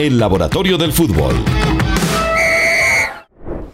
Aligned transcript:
el 0.00 0.18
laboratorio 0.18 0.78
del 0.78 0.94
fútbol. 0.94 1.34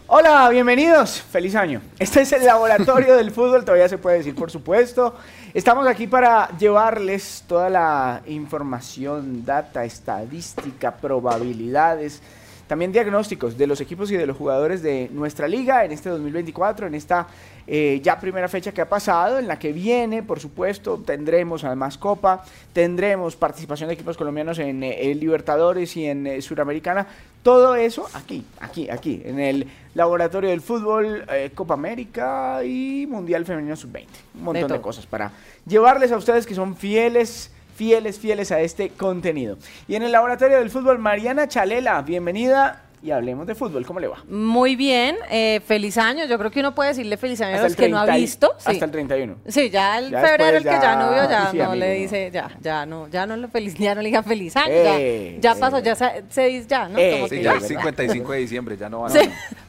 Hola, 0.07 0.49
bienvenidos. 0.49 1.21
Feliz 1.21 1.55
año. 1.55 1.81
Este 1.99 2.19
es 2.19 2.33
el 2.33 2.45
laboratorio 2.45 3.15
del 3.15 3.31
fútbol, 3.31 3.63
todavía 3.63 3.87
se 3.87 3.97
puede 3.97 4.17
decir, 4.17 4.35
por 4.35 4.51
supuesto. 4.51 5.15
Estamos 5.53 5.87
aquí 5.87 6.05
para 6.05 6.49
llevarles 6.57 7.45
toda 7.47 7.69
la 7.69 8.23
información, 8.27 9.45
data, 9.45 9.85
estadística, 9.85 10.97
probabilidades, 10.97 12.21
también 12.67 12.91
diagnósticos 12.91 13.57
de 13.57 13.65
los 13.65 13.81
equipos 13.81 14.11
y 14.11 14.17
de 14.17 14.27
los 14.27 14.37
jugadores 14.37 14.83
de 14.83 15.09
nuestra 15.13 15.47
liga 15.47 15.85
en 15.85 15.91
este 15.91 16.09
2024, 16.09 16.87
en 16.87 16.95
esta 16.95 17.27
eh, 17.65 17.99
ya 18.03 18.19
primera 18.19 18.47
fecha 18.47 18.71
que 18.71 18.81
ha 18.81 18.89
pasado, 18.89 19.39
en 19.39 19.47
la 19.47 19.57
que 19.59 19.73
viene, 19.73 20.23
por 20.23 20.39
supuesto, 20.39 20.97
tendremos 21.05 21.63
además 21.63 21.97
Copa, 21.97 22.43
tendremos 22.73 23.35
participación 23.35 23.87
de 23.87 23.95
equipos 23.95 24.17
colombianos 24.17 24.59
en, 24.59 24.83
eh, 24.83 25.15
Libertadores 25.15 25.95
y 25.97 26.05
en 26.05 26.27
eh, 26.27 26.41
Suramericana, 26.41 27.07
todo 27.43 27.75
eso 27.75 28.07
aquí, 28.13 28.45
aquí, 28.59 28.89
aquí, 28.89 29.21
en 29.23 29.39
el 29.39 29.67
Laboratorio 29.95 30.49
del 30.49 30.61
Fútbol, 30.61 31.25
Copa 31.55 31.73
América 31.73 32.63
y 32.63 33.07
Mundial 33.07 33.45
Femenino 33.45 33.75
Sub-20. 33.75 34.05
Un 34.35 34.43
montón 34.43 34.71
de 34.71 34.81
cosas 34.81 35.05
para 35.05 35.31
llevarles 35.65 36.11
a 36.11 36.17
ustedes 36.17 36.45
que 36.45 36.53
son 36.53 36.75
fieles 36.75 37.51
fieles, 37.77 38.17
fieles 38.19 38.51
a 38.51 38.59
este 38.59 38.89
contenido. 38.89 39.57
Y 39.87 39.95
en 39.95 40.03
el 40.03 40.11
laboratorio 40.11 40.57
del 40.57 40.71
fútbol, 40.71 40.97
Mariana 40.97 41.47
Chalela, 41.47 42.01
bienvenida 42.01 42.81
y 43.03 43.11
hablemos 43.11 43.45
de 43.45 43.53
fútbol. 43.53 43.85
¿Cómo 43.85 43.99
le 43.99 44.07
va? 44.07 44.23
Muy 44.27 44.75
bien, 44.75 45.15
eh, 45.29 45.61
feliz 45.63 45.95
año. 45.99 46.25
Yo 46.25 46.39
creo 46.39 46.49
que 46.49 46.59
uno 46.59 46.73
puede 46.73 46.89
decirle 46.89 47.17
feliz 47.17 47.39
año 47.41 47.59
a 47.59 47.61
los 47.61 47.75
que 47.75 47.87
no 47.87 47.99
ha 47.99 48.15
visto. 48.15 48.51
Hasta 48.65 48.85
el 48.85 48.91
31. 48.91 49.35
Sí, 49.47 49.69
ya 49.69 49.99
el 49.99 50.09
febrero, 50.09 50.57
el 50.57 50.63
que 50.63 50.69
ya 50.69 50.95
no 50.95 51.11
vio, 51.11 51.29
ya 51.29 51.67
no 51.67 51.75
le 51.75 51.91
dice, 51.93 52.31
ya, 52.33 52.49
ya 52.59 52.85
no, 52.87 53.07
ya 53.09 53.27
no 53.27 53.37
le 53.37 53.47
feliz, 53.47 53.75
ya 53.75 53.93
no 53.93 54.01
le 54.01 54.07
digan 54.07 54.23
feliz 54.23 54.57
año. 54.57 54.73
ya, 54.73 54.97
eh, 54.97 55.39
pasó, 55.59 55.77
ya 55.79 55.93
se, 55.95 56.47
dice 56.47 56.65
ya, 56.67 56.89
¿no? 56.89 56.97
Eh, 56.97 57.27
sí, 57.29 57.43
ya 57.43 57.53
el 57.53 57.61
55 57.61 58.31
de 58.31 58.39
diciembre, 58.39 58.75
ya 58.75 58.89
no 58.89 59.01
van 59.01 59.15
a... 59.15 59.21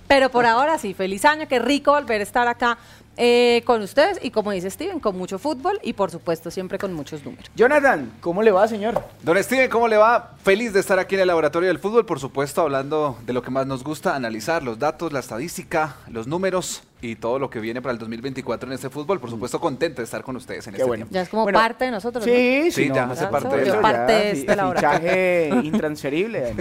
Pero 0.08 0.30
por 0.30 0.46
ahora 0.46 0.78
sí, 0.78 0.94
feliz 0.94 1.26
año, 1.26 1.46
qué 1.46 1.58
rico 1.58 1.92
volver 1.92 2.20
a 2.20 2.24
estar 2.24 2.48
acá 2.48 2.78
eh, 3.18 3.62
con 3.66 3.82
ustedes 3.82 4.20
y 4.22 4.30
como 4.30 4.52
dice 4.52 4.70
Steven, 4.70 5.00
con 5.00 5.18
mucho 5.18 5.38
fútbol 5.38 5.80
y 5.82 5.92
por 5.92 6.10
supuesto 6.10 6.50
siempre 6.50 6.78
con 6.78 6.94
muchos 6.94 7.24
números. 7.24 7.50
Jonathan, 7.56 8.12
¿cómo 8.20 8.42
le 8.42 8.52
va, 8.52 8.68
señor? 8.68 9.02
Don 9.22 9.42
Steven, 9.42 9.68
¿cómo 9.68 9.88
le 9.88 9.96
va? 9.96 10.36
Feliz 10.42 10.72
de 10.72 10.80
estar 10.80 10.98
aquí 10.98 11.16
en 11.16 11.22
el 11.22 11.26
laboratorio 11.26 11.68
del 11.68 11.80
fútbol, 11.80 12.06
por 12.06 12.20
supuesto, 12.20 12.62
hablando 12.62 13.18
de 13.26 13.32
lo 13.32 13.42
que 13.42 13.50
más 13.50 13.66
nos 13.66 13.82
gusta, 13.82 14.14
analizar 14.14 14.62
los 14.62 14.78
datos, 14.78 15.12
la 15.12 15.18
estadística, 15.18 15.96
los 16.08 16.28
números 16.28 16.82
y 17.00 17.16
todo 17.16 17.38
lo 17.38 17.48
que 17.48 17.60
viene 17.60 17.80
para 17.80 17.92
el 17.92 17.98
2024 17.98 18.68
en 18.68 18.74
este 18.74 18.90
fútbol. 18.90 19.20
Por 19.20 19.30
supuesto, 19.30 19.60
contento 19.60 20.00
de 20.00 20.04
estar 20.04 20.22
con 20.22 20.36
ustedes 20.36 20.66
en 20.66 20.74
este 20.74 20.86
bueno. 20.86 21.06
Ya 21.10 21.22
es 21.22 21.28
como 21.28 21.46
parte 21.46 21.84
de 21.84 21.90
nosotros. 21.90 22.24
Sí, 22.24 22.70
sí, 22.70 22.90
ya 22.92 23.04
hace 23.04 23.26
parte 23.26 23.56
de 23.56 23.62
eso. 23.62 23.80
Parte 23.80 24.12
de 24.12 24.30
este 24.32 24.56
fichaje 24.56 25.50
intransferible. 25.62 26.54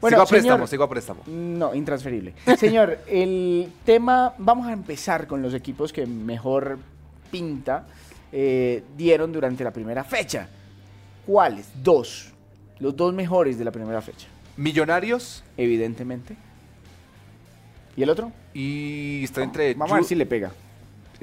Bueno, 0.00 0.16
sigo 0.16 0.22
a 0.22 0.26
préstamo, 0.26 0.66
sigo 0.66 0.84
a 0.84 0.88
préstamo. 0.88 1.22
No, 1.26 1.74
intransferible. 1.74 2.34
Señor, 2.58 2.98
el 3.06 3.72
tema, 3.84 4.34
vamos 4.38 4.66
a 4.66 4.72
empezar 4.72 5.26
con 5.26 5.42
los 5.42 5.54
equipos 5.54 5.92
que 5.94 6.06
mejor 6.06 6.78
pinta 7.30 7.86
eh, 8.30 8.82
dieron 8.96 9.32
durante 9.32 9.64
la 9.64 9.70
primera 9.70 10.04
fecha. 10.04 10.46
¿Cuáles? 11.26 11.68
Dos. 11.82 12.32
Los 12.80 12.94
dos 12.94 13.14
mejores 13.14 13.56
de 13.56 13.64
la 13.64 13.70
primera 13.70 14.02
fecha. 14.02 14.26
Millonarios. 14.58 15.42
Evidentemente. 15.56 16.36
¿Y 17.96 18.02
el 18.02 18.10
otro? 18.10 18.32
Y 18.52 19.24
está 19.24 19.42
entre. 19.42 19.74
Vamos 19.74 19.92
a 19.92 19.96
ver 19.96 20.04
si 20.04 20.14
le 20.14 20.26
pega. 20.26 20.52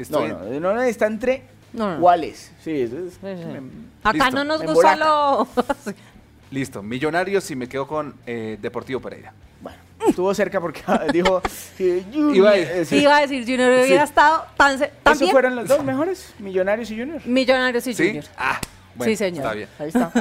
no, 0.09 0.27
no, 0.59 0.73
no, 0.73 0.81
está 0.81 1.05
entre. 1.05 1.43
¿Cuáles? 1.99 2.51
Sí, 2.63 2.89
Acá 4.03 4.31
no 4.31 4.43
nos 4.43 4.63
gusta 4.63 4.95
lo. 4.95 5.47
Listo, 6.51 6.83
Millonarios 6.83 7.49
y 7.51 7.55
me 7.55 7.69
quedo 7.69 7.87
con 7.87 8.15
eh, 8.25 8.57
Deportivo 8.61 8.99
Pereira. 8.99 9.33
Bueno, 9.61 9.77
estuvo 10.11 10.33
cerca 10.33 10.61
porque 10.61 10.81
dijo 11.13 11.41
iba, 11.79 12.51
a 12.51 12.53
decir, 12.53 13.01
iba 13.01 13.17
a 13.17 13.21
decir 13.21 13.43
Junior 13.43 13.83
hubiera 13.83 14.03
estado 14.03 14.45
tan, 14.55 14.79
tan 15.03 15.13
¿Esos 15.13 15.31
fueron 15.31 15.55
los 15.55 15.67
dos 15.67 15.83
mejores? 15.83 16.33
¿Millonarios 16.39 16.91
y 16.91 16.99
Junior? 16.99 17.21
Millonarios 17.25 17.87
y 17.87 17.93
¿Sí? 17.93 18.07
Junior. 18.07 18.25
Ah, 18.37 18.59
sí, 19.03 19.15
señor. 19.15 19.45
Está 19.45 19.53
bien. 19.53 19.69
Ahí 19.79 19.87
está. 19.87 20.11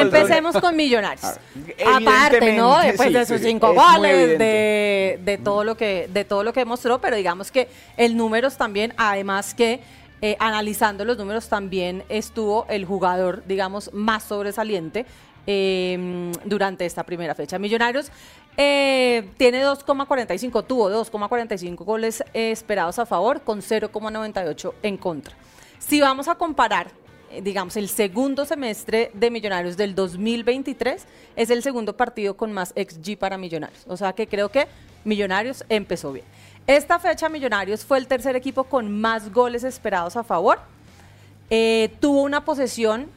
Empecemos 0.00 0.56
con 0.58 0.74
Millonarios. 0.76 1.38
Aparte, 1.86 2.56
¿no? 2.56 2.80
Después 2.80 3.12
de 3.12 3.26
sus 3.26 3.40
cinco 3.40 3.72
goles, 3.72 4.38
de, 4.38 5.20
de, 5.22 5.38
todo 5.38 5.64
lo 5.64 5.76
que, 5.76 6.08
de 6.12 6.24
todo 6.24 6.42
lo 6.42 6.52
que 6.52 6.64
mostró, 6.64 7.00
pero 7.00 7.16
digamos 7.16 7.50
que 7.50 7.68
el 7.96 8.16
números 8.16 8.56
también, 8.56 8.94
además 8.96 9.54
que 9.54 9.80
eh, 10.22 10.36
analizando 10.40 11.04
los 11.04 11.18
números 11.18 11.48
también 11.48 12.02
estuvo 12.08 12.66
el 12.70 12.86
jugador, 12.86 13.42
digamos, 13.46 13.92
más 13.92 14.24
sobresaliente 14.24 15.04
em, 15.46 16.32
durante 16.44 16.86
esta 16.86 17.04
primera 17.04 17.34
fecha. 17.34 17.58
Millonarios 17.58 18.10
eh, 18.56 19.28
tiene 19.36 19.64
2,45, 19.64 20.66
tuvo 20.66 20.90
2,45 20.90 21.84
goles 21.84 22.24
esperados 22.32 22.98
a 22.98 23.06
favor 23.06 23.42
con 23.42 23.60
0,98 23.60 24.72
en 24.82 24.96
contra. 24.96 25.34
Si 25.78 26.00
vamos 26.00 26.28
a 26.28 26.34
comparar 26.34 26.90
eh, 27.30 27.40
digamos, 27.42 27.76
el 27.76 27.88
segundo 27.88 28.44
semestre 28.44 29.10
de 29.12 29.30
Millonarios 29.30 29.76
del 29.76 29.96
2023 29.96 31.04
es 31.34 31.50
el 31.50 31.60
segundo 31.62 31.96
partido 31.96 32.36
con 32.36 32.52
más 32.52 32.72
XG 32.76 33.18
para 33.18 33.36
Millonarios. 33.36 33.82
O 33.88 33.96
sea 33.96 34.12
que 34.12 34.28
creo 34.28 34.48
que 34.50 34.68
Millonarios 35.04 35.64
empezó 35.68 36.12
bien. 36.12 36.24
Esta 36.66 36.98
fecha 36.98 37.28
Millonarios 37.28 37.84
fue 37.84 37.98
el 37.98 38.06
tercer 38.06 38.34
equipo 38.36 38.64
con 38.64 38.98
más 39.00 39.30
goles 39.32 39.62
esperados 39.64 40.16
a 40.16 40.24
favor. 40.24 40.58
Eh, 41.50 41.94
tuvo 42.00 42.22
una 42.22 42.44
posesión 42.44 43.08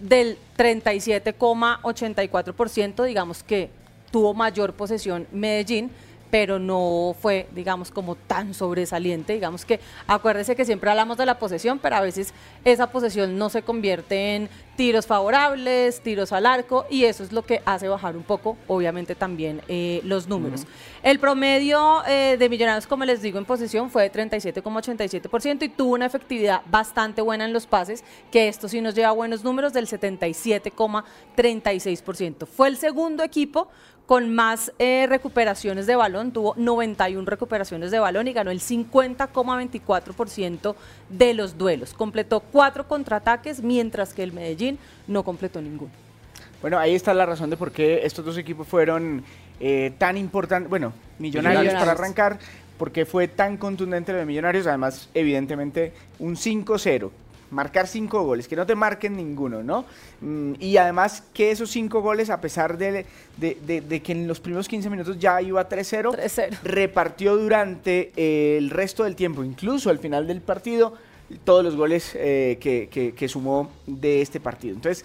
del 0.00 0.38
37,84%, 0.56 3.04
digamos 3.04 3.42
que 3.42 3.70
tuvo 4.10 4.34
mayor 4.34 4.74
posesión 4.74 5.26
Medellín 5.32 5.90
pero 6.30 6.58
no 6.58 7.14
fue, 7.20 7.46
digamos, 7.52 7.90
como 7.90 8.14
tan 8.14 8.54
sobresaliente. 8.54 9.34
Digamos 9.34 9.64
que 9.64 9.80
acuérdese 10.06 10.54
que 10.56 10.64
siempre 10.64 10.88
hablamos 10.90 11.18
de 11.18 11.26
la 11.26 11.38
posesión, 11.38 11.78
pero 11.78 11.96
a 11.96 12.00
veces 12.00 12.32
esa 12.64 12.90
posesión 12.90 13.36
no 13.38 13.50
se 13.50 13.62
convierte 13.62 14.36
en 14.36 14.48
tiros 14.76 15.06
favorables, 15.06 16.00
tiros 16.02 16.32
al 16.32 16.46
arco, 16.46 16.86
y 16.88 17.04
eso 17.04 17.22
es 17.24 17.32
lo 17.32 17.42
que 17.42 17.60
hace 17.64 17.88
bajar 17.88 18.16
un 18.16 18.22
poco, 18.22 18.56
obviamente, 18.68 19.16
también 19.16 19.60
eh, 19.68 20.00
los 20.04 20.28
números. 20.28 20.66
El 21.02 21.18
promedio 21.18 22.04
eh, 22.06 22.36
de 22.38 22.48
Millonarios, 22.48 22.86
como 22.86 23.04
les 23.04 23.20
digo, 23.20 23.38
en 23.38 23.44
posesión 23.44 23.90
fue 23.90 24.08
de 24.08 24.12
37,87% 24.12 25.64
y 25.64 25.68
tuvo 25.68 25.94
una 25.94 26.06
efectividad 26.06 26.62
bastante 26.70 27.22
buena 27.22 27.44
en 27.44 27.52
los 27.52 27.66
pases, 27.66 28.04
que 28.30 28.46
esto 28.46 28.68
sí 28.68 28.80
nos 28.80 28.94
lleva 28.94 29.08
a 29.08 29.12
buenos 29.12 29.42
números 29.42 29.72
del 29.72 29.88
77,36%. 29.88 32.46
Fue 32.46 32.68
el 32.68 32.76
segundo 32.76 33.24
equipo 33.24 33.68
con 34.08 34.34
más 34.34 34.72
eh, 34.78 35.06
recuperaciones 35.06 35.86
de 35.86 35.94
balón, 35.94 36.32
tuvo 36.32 36.54
91 36.56 37.28
recuperaciones 37.28 37.90
de 37.90 37.98
balón 37.98 38.26
y 38.26 38.32
ganó 38.32 38.50
el 38.50 38.60
50,24% 38.60 40.74
de 41.10 41.34
los 41.34 41.58
duelos. 41.58 41.92
Completó 41.92 42.40
cuatro 42.40 42.88
contraataques, 42.88 43.62
mientras 43.62 44.14
que 44.14 44.22
el 44.22 44.32
Medellín 44.32 44.78
no 45.06 45.24
completó 45.24 45.60
ninguno. 45.60 45.90
Bueno, 46.62 46.78
ahí 46.78 46.94
está 46.94 47.12
la 47.12 47.26
razón 47.26 47.50
de 47.50 47.58
por 47.58 47.70
qué 47.70 48.00
estos 48.02 48.24
dos 48.24 48.38
equipos 48.38 48.66
fueron 48.66 49.22
eh, 49.60 49.92
tan 49.98 50.16
importantes, 50.16 50.70
bueno, 50.70 50.94
millonarios, 51.18 51.74
para 51.74 51.92
arrancar, 51.92 52.38
porque 52.78 53.04
fue 53.04 53.28
tan 53.28 53.58
contundente 53.58 54.12
lo 54.12 54.18
de 54.20 54.24
Millonarios, 54.24 54.66
además, 54.66 55.10
evidentemente, 55.12 55.92
un 56.18 56.34
5-0 56.34 57.10
marcar 57.50 57.86
cinco 57.86 58.22
goles, 58.22 58.48
que 58.48 58.56
no 58.56 58.66
te 58.66 58.74
marquen 58.74 59.16
ninguno, 59.16 59.62
¿no? 59.62 59.84
Mm, 60.20 60.54
y 60.58 60.76
además 60.76 61.22
que 61.32 61.50
esos 61.50 61.70
cinco 61.70 62.00
goles, 62.00 62.30
a 62.30 62.40
pesar 62.40 62.78
de, 62.78 63.06
de, 63.36 64.02
que 64.02 64.12
en 64.12 64.28
los 64.28 64.40
primeros 64.40 64.68
15 64.68 64.90
minutos 64.90 65.18
ya 65.18 65.40
iba 65.40 65.68
3-0, 65.68 66.58
repartió 66.62 67.36
durante 67.36 68.12
el 68.56 68.70
resto 68.70 69.04
del 69.04 69.16
tiempo, 69.16 69.44
incluso 69.44 69.90
al 69.90 69.98
final 69.98 70.26
del 70.26 70.40
partido, 70.40 70.94
todos 71.44 71.62
los 71.62 71.76
goles 71.76 72.12
eh, 72.14 72.58
que, 72.60 73.28
sumó 73.28 73.70
de 73.86 74.22
este 74.22 74.40
partido. 74.40 74.74
Entonces, 74.74 75.04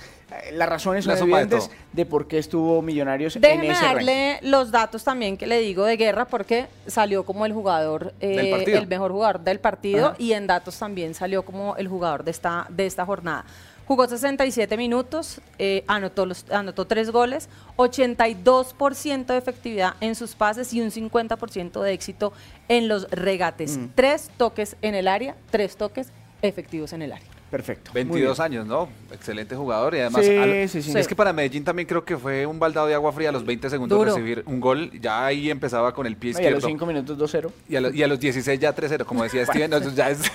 las 0.53 0.69
razones 0.69 1.06
son 1.06 1.17
evidentes 1.17 1.69
de, 1.91 2.06
por 2.06 2.28
qué 2.28 2.38
estuvo 2.38 2.81
Millonarios 2.81 3.35
en 3.35 3.63
ese 3.63 3.85
darle 3.85 4.39
los 4.41 4.71
datos 4.71 5.03
también 5.03 5.38
que 5.38 5.48
le 5.48 5.59
digo 5.59 5.86
de 5.86 5.98
Guerra, 5.98 6.25
porque 6.25 6.68
salió 6.88 7.24
como 7.24 7.45
el 7.45 7.53
jugador, 7.53 8.13
eh, 8.19 8.63
el 8.68 8.88
mejor 8.88 9.12
jugador 9.12 9.42
del 9.42 9.59
partido, 9.59 10.15
y 10.18 10.33
en 10.33 10.48
datos 10.48 10.77
también 10.80 11.13
salió 11.13 11.44
como 11.44 11.75
el 11.75 11.88
jugador 11.88 12.24
de 12.24 12.31
esta, 12.31 12.65
de 12.69 12.86
esta 12.86 13.06
jornada. 13.06 13.45
Jugó 13.88 14.07
67 14.07 14.77
minutos, 14.77 15.41
anotó, 15.88 16.25
los, 16.25 16.50
anotó 16.51 16.85
tres 16.85 17.12
goles, 17.12 17.50
82% 17.77 19.25
de 19.25 19.38
efectividad 19.38 19.95
en 20.00 20.15
sus 20.15 20.35
pases 20.35 20.74
y 20.74 20.81
un 20.81 20.91
50% 20.91 21.81
de 21.81 21.94
éxito 21.94 22.33
en 22.69 22.88
los 22.88 23.09
regates. 23.12 23.77
Mm. 23.77 23.88
Tres 23.95 24.31
toques 24.38 24.77
en 24.81 24.95
el 24.95 25.07
área, 25.07 25.35
tres 25.50 25.75
toques 25.75 26.12
efectivos 26.41 26.94
en 26.94 27.01
el 27.01 27.13
área. 27.13 27.32
Perfecto. 27.53 27.91
22 27.94 28.39
años, 28.39 28.65
¿no? 28.65 28.89
Excelente 29.11 29.55
jugador 29.55 29.94
y 29.94 30.00
además 30.00 30.25
es 30.25 31.07
que 31.07 31.15
para 31.15 31.31
Medellín 31.33 31.63
también 31.63 31.88
creo 31.88 32.03
que 32.03 32.17
fue 32.17 32.47
un 32.47 32.57
baldado 32.57 32.88
de 32.88 32.95
agua 32.95 33.11
fría 33.11 33.29
a 33.29 33.31
los 33.31 33.45
20 33.45 33.69
segundos 33.69 34.07
recibir 34.07 34.41
un 34.47 34.59
gol. 34.59 34.89
Ya 35.00 35.23
ahí 35.23 35.51
empezaba 35.51 35.94
con 35.94 36.07
el 36.07 36.17
pie 36.17 36.31
izquierdo. 36.31 36.50
y 36.50 36.53
a 36.53 36.55
los 36.55 36.65
5 36.65 36.85
minutos 36.88 37.15
2-0. 37.15 37.51
Y, 37.69 38.01
a 38.01 38.07
los 38.07 38.19
16 38.19 38.59
ya 38.59 38.75
3-0, 38.75 39.05
como 39.05 39.21
decía 39.21 39.45
Steven, 39.45 39.69
ya 39.94 40.09
es, 40.09 40.31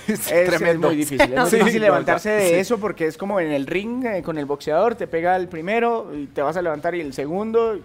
tremendo. 0.47 0.87
Es 0.87 0.93
muy 0.93 0.95
difícil. 0.95 1.33
Es 1.33 1.51
muy 1.51 1.59
difícil 1.59 1.81
levantarse 1.81 2.29
de 2.29 2.61
eso 2.61 2.77
porque 2.77 3.07
es 3.07 3.17
como 3.17 3.41
en 3.41 3.51
el 3.51 3.67
ring 3.67 4.05
eh, 4.05 4.23
con 4.23 4.37
el 4.37 4.45
boxeador, 4.45 4.95
te 4.95 5.05
pega 5.05 5.35
el 5.35 5.49
primero 5.49 6.15
y 6.15 6.27
te 6.27 6.41
vas 6.41 6.55
a 6.55 6.61
levantar 6.61 6.95
y 6.95 7.01
el 7.01 7.11
segundo 7.11 7.81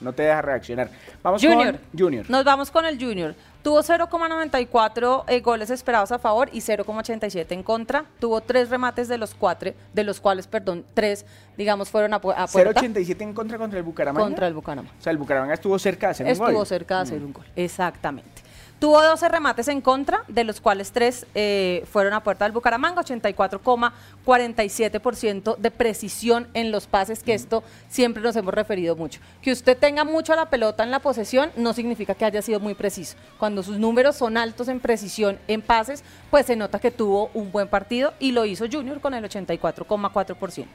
no 0.00 0.14
te 0.14 0.22
deja 0.22 0.40
reaccionar. 0.40 0.90
Vamos 1.22 1.42
Junior. 1.42 1.78
con 1.78 1.98
Junior. 1.98 2.30
Nos 2.30 2.42
vamos 2.42 2.70
con 2.70 2.86
el 2.86 2.98
Junior. 2.98 3.34
Tuvo 3.62 3.82
0,94 3.82 5.24
eh, 5.26 5.40
goles 5.40 5.70
esperados 5.70 6.12
a 6.12 6.18
favor 6.18 6.48
y 6.52 6.60
0,87 6.60 7.46
en 7.50 7.62
contra. 7.62 8.04
Tuvo 8.20 8.40
tres 8.40 8.70
remates 8.70 9.08
de 9.08 9.18
los 9.18 9.34
cuatro, 9.34 9.72
de 9.92 10.04
los 10.04 10.20
cuales, 10.20 10.46
perdón, 10.46 10.84
tres, 10.94 11.26
digamos, 11.56 11.90
fueron 11.90 12.14
a, 12.14 12.20
puerta. 12.20 12.46
0,87 12.46 13.20
en 13.22 13.34
contra 13.34 13.58
contra 13.58 13.78
el 13.78 13.84
Bucaramanga. 13.84 14.24
Contra 14.24 14.46
el 14.46 14.54
Bucaramanga. 14.54 14.94
O 14.98 15.02
sea, 15.02 15.10
el 15.10 15.18
Bucaramanga 15.18 15.54
estuvo 15.54 15.78
cerca 15.78 16.06
de 16.06 16.10
hacer 16.12 16.26
un 16.26 16.38
gol. 16.38 16.48
Estuvo 16.48 16.64
cerca 16.64 16.96
de 16.96 17.02
hacer 17.02 17.20
mm. 17.20 17.24
un 17.24 17.32
gol, 17.32 17.44
exactamente. 17.56 18.47
Tuvo 18.78 19.02
12 19.02 19.28
remates 19.28 19.66
en 19.66 19.80
contra, 19.80 20.22
de 20.28 20.44
los 20.44 20.60
cuales 20.60 20.92
3 20.92 21.26
eh, 21.34 21.84
fueron 21.90 22.12
a 22.12 22.22
puerta 22.22 22.44
del 22.44 22.52
Bucaramanga, 22.52 23.02
84,47% 23.02 25.56
de 25.56 25.70
precisión 25.72 26.46
en 26.54 26.70
los 26.70 26.86
pases, 26.86 27.24
que 27.24 27.34
esto 27.34 27.64
siempre 27.88 28.22
nos 28.22 28.36
hemos 28.36 28.54
referido 28.54 28.94
mucho. 28.94 29.18
Que 29.42 29.50
usted 29.50 29.76
tenga 29.76 30.04
mucho 30.04 30.32
a 30.32 30.36
la 30.36 30.48
pelota 30.48 30.84
en 30.84 30.92
la 30.92 31.00
posesión 31.00 31.50
no 31.56 31.72
significa 31.72 32.14
que 32.14 32.24
haya 32.24 32.40
sido 32.40 32.60
muy 32.60 32.74
preciso. 32.74 33.16
Cuando 33.36 33.64
sus 33.64 33.78
números 33.78 34.14
son 34.14 34.36
altos 34.36 34.68
en 34.68 34.78
precisión 34.78 35.40
en 35.48 35.60
pases, 35.60 36.04
pues 36.30 36.46
se 36.46 36.54
nota 36.54 36.78
que 36.78 36.92
tuvo 36.92 37.32
un 37.34 37.50
buen 37.50 37.66
partido 37.66 38.14
y 38.20 38.30
lo 38.30 38.44
hizo 38.44 38.66
Junior 38.70 39.00
con 39.00 39.12
el 39.12 39.24
84,4%. 39.24 40.66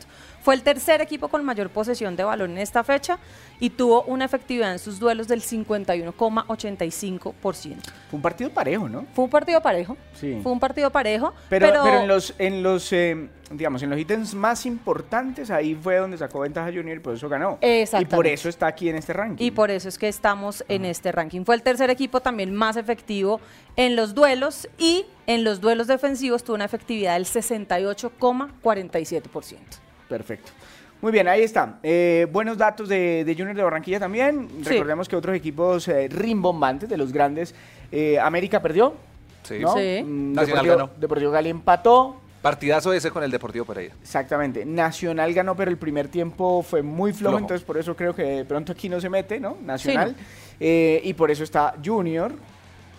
Fue 0.42 0.56
el 0.56 0.64
tercer 0.64 1.00
equipo 1.00 1.30
con 1.30 1.46
mayor 1.46 1.70
posesión 1.70 2.18
de 2.18 2.26
balón 2.26 2.52
en 2.52 2.58
esta 2.58 2.84
fecha 2.84 3.18
y 3.62 3.70
tuvo 3.70 4.04
una 4.04 4.26
efectividad 4.26 4.74
en 4.74 4.80
sus 4.80 5.00
duelos 5.00 5.30
del 5.30 5.42
51,85%. 5.42 7.93
Fue 8.10 8.18
un 8.18 8.22
partido 8.22 8.50
parejo, 8.50 8.90
¿no? 8.90 9.06
Fue 9.14 9.26
un 9.26 9.32
partido 9.32 9.62
parejo. 9.62 9.98
Sí. 10.14 10.40
Fue 10.44 10.52
un 10.52 10.60
partido 10.60 10.92
parejo. 10.92 11.34
Pero, 11.50 11.68
pero, 11.68 12.02
en 12.02 12.08
los, 12.08 12.36
en 12.38 12.64
los 12.64 12.94
eh, 12.94 13.30
digamos, 13.58 13.82
en 13.84 13.90
los 13.90 14.00
ítems 14.00 14.34
más 14.34 14.66
importantes, 14.66 15.52
ahí 15.52 15.76
fue 15.76 15.98
donde 15.98 16.18
sacó 16.18 16.40
ventaja 16.42 16.72
Junior 16.72 16.98
y 16.98 17.00
por 17.00 17.16
eso 17.16 17.30
ganó. 17.30 17.58
Y 17.62 17.86
por 18.06 18.28
eso 18.28 18.50
está 18.50 18.68
aquí 18.68 18.90
en 18.90 18.98
este 18.98 19.14
ranking. 19.14 19.42
Y 19.44 19.50
por 19.52 19.72
eso 19.72 19.88
es 19.90 19.98
que 19.98 20.08
estamos 20.08 20.64
en 20.68 20.86
este 20.86 21.12
ranking. 21.12 21.44
Fue 21.44 21.56
el 21.56 21.64
tercer 21.64 21.90
equipo 21.90 22.22
también 22.22 22.54
más 22.54 22.78
efectivo 22.78 23.42
en 23.76 23.96
los 23.96 24.14
duelos 24.14 24.70
y 24.78 25.08
en 25.28 25.44
los 25.44 25.62
duelos 25.62 25.88
defensivos 25.88 26.44
tuvo 26.44 26.56
una 26.56 26.66
efectividad 26.66 27.14
del 27.14 27.26
68,47%. 27.26 29.58
Perfecto. 30.10 30.52
Muy 31.04 31.12
bien, 31.12 31.28
ahí 31.28 31.42
está. 31.44 31.80
Eh, 31.84 32.28
buenos 32.32 32.58
datos 32.58 32.88
de, 32.88 33.26
Junior 33.38 33.58
de 33.58 33.62
Barranquilla 33.62 34.00
también. 34.00 34.48
Recordemos 34.64 35.10
que 35.10 35.18
otros 35.18 35.36
equipos 35.36 35.86
eh, 35.90 36.08
rimbombantes 36.08 36.88
de 36.88 36.96
los 36.96 37.12
grandes. 37.12 37.54
Eh, 37.92 38.18
América 38.18 38.62
perdió. 38.62 38.94
Sí. 39.44 39.58
sí. 39.76 40.02
Mm, 40.02 40.32
Nacional 40.32 40.66
ganó. 40.66 40.90
Deportivo 40.96 41.30
Gali 41.30 41.50
empató. 41.50 42.22
Partidazo 42.42 42.94
ese 42.94 43.12
con 43.12 43.22
el 43.22 43.32
Deportivo 43.32 43.66
Pereira. 43.66 43.94
Exactamente. 44.02 44.64
Nacional 44.64 45.34
ganó, 45.34 45.58
pero 45.58 45.70
el 45.70 45.76
primer 45.76 46.08
tiempo 46.08 46.64
fue 46.64 46.82
muy 46.82 47.12
flojo, 47.12 47.38
entonces 47.38 47.66
por 47.66 47.78
eso 47.78 47.98
creo 47.98 48.16
que 48.16 48.24
de 48.24 48.46
pronto 48.46 48.72
aquí 48.72 48.88
no 48.88 49.02
se 49.02 49.10
mete, 49.10 49.42
¿no? 49.42 49.58
Nacional. 49.62 50.16
y 50.58 51.14
por 51.16 51.30
eso 51.30 51.44
está 51.44 51.76
Junior 51.84 52.32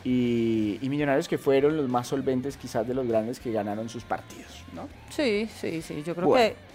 y, 0.04 0.78
Millonarios 0.82 1.26
que 1.26 1.38
fueron 1.38 1.74
los 1.78 1.88
más 1.88 2.08
solventes 2.08 2.58
quizás 2.58 2.86
de 2.86 2.92
los 2.92 3.08
grandes 3.08 3.40
que 3.40 3.50
ganaron 3.50 3.88
sus 3.88 4.04
partidos, 4.04 4.62
¿no? 4.74 4.90
Sí, 5.08 5.48
sí, 5.58 5.80
sí. 5.80 6.02
Yo 6.04 6.14
creo 6.14 6.34
que 6.34 6.73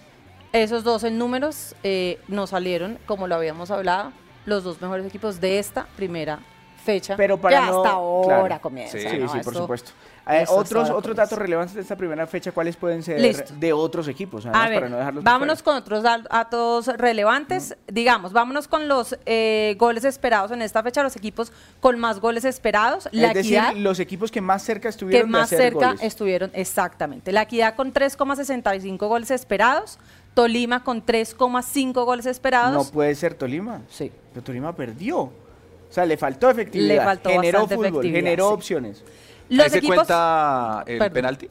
esos 0.53 0.83
dos 0.83 1.03
en 1.03 1.17
números 1.17 1.75
eh, 1.83 2.19
nos 2.27 2.51
salieron, 2.51 2.97
como 3.05 3.27
lo 3.27 3.35
habíamos 3.35 3.71
hablado, 3.71 4.11
los 4.45 4.63
dos 4.63 4.81
mejores 4.81 5.05
equipos 5.05 5.39
de 5.39 5.59
esta 5.59 5.87
primera 5.95 6.39
fecha. 6.83 7.15
Pero 7.15 7.39
para 7.39 7.59
que 7.59 7.63
hasta 7.65 7.89
ahora 7.89 8.59
comienza. 8.59 8.97
Sí, 8.97 9.07
sí, 9.07 9.39
por 9.43 9.55
supuesto. 9.55 9.91
Eh, 10.31 10.45
otros, 10.47 10.91
otros 10.91 11.15
datos 11.15 11.39
relevantes 11.39 11.73
de 11.73 11.81
esta 11.81 11.95
primera 11.95 12.27
fecha, 12.27 12.51
¿cuáles 12.51 12.75
pueden 12.75 13.01
ser 13.01 13.47
de 13.47 13.73
otros 13.73 14.07
equipos? 14.07 14.45
A 14.45 14.69
ver, 14.69 14.87
vámonos 15.21 15.63
con 15.63 15.75
otros 15.75 16.03
datos 16.03 16.85
relevantes. 16.85 17.75
Digamos, 17.87 18.31
vámonos 18.31 18.67
con 18.67 18.87
los 18.87 19.17
eh, 19.25 19.75
goles 19.79 20.05
esperados 20.05 20.51
en 20.51 20.61
esta 20.61 20.83
fecha, 20.83 21.01
los 21.01 21.15
equipos 21.15 21.51
con 21.79 21.97
más 21.97 22.19
goles 22.19 22.45
esperados. 22.45 23.09
La 23.11 23.29
es 23.29 23.33
decir, 23.33 23.61
los 23.77 23.99
equipos 23.99 24.29
que 24.29 24.41
más 24.41 24.61
cerca 24.61 24.89
estuvieron 24.89 25.27
que 25.27 25.31
más 25.31 25.49
cerca 25.49 25.95
estuvieron, 25.99 26.51
exactamente. 26.53 27.31
La 27.31 27.43
equidad 27.43 27.75
con 27.75 27.91
3,65 27.91 28.97
goles 29.07 29.31
esperados. 29.31 29.97
Tolima 30.39 30.85
con 30.85 31.05
3,5 31.05 32.05
goles 32.05 32.25
esperados. 32.25 32.73
No 32.73 32.89
puede 32.89 33.13
ser 33.13 33.33
Tolima. 33.33 33.81
Sí. 33.89 34.09
Pero 34.31 34.41
Tolima 34.41 34.73
perdió. 34.73 35.19
O 35.19 35.33
sea, 35.89 36.05
le 36.05 36.15
faltó 36.15 36.49
efectividad. 36.49 36.95
Le 36.95 37.01
faltó 37.01 37.29
generó 37.29 37.67
fútbol, 37.67 38.01
generó 38.01 38.49
opciones. 38.51 39.03
Los 39.49 39.69
se 39.69 39.81
cuenta 39.81 40.85
el 40.87 41.11
penalti? 41.11 41.49